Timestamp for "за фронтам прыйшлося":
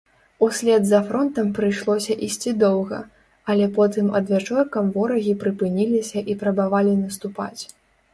0.91-2.15